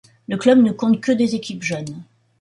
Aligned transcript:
Le 0.27 0.35
club 0.35 0.63
ne 0.63 0.71
compte 0.71 0.99
que 0.99 1.11
des 1.11 1.35
équipes 1.35 1.61
jeunes. 1.61 2.01